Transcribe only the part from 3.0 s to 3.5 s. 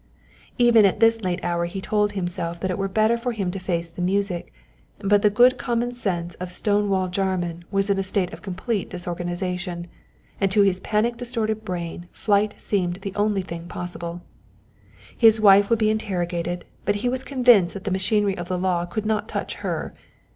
for